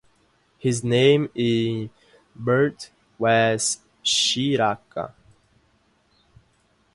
[0.57, 1.91] His name in
[2.35, 5.13] birth was "Shiraka".